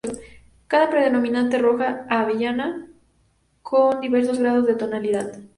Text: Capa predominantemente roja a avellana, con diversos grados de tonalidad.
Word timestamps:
Capa 0.71 0.89
predominantemente 0.93 1.59
roja 1.59 1.89
a 2.09 2.21
avellana, 2.21 2.67
con 3.61 4.01
diversos 4.01 4.39
grados 4.39 4.65
de 4.65 4.73
tonalidad. 4.73 5.31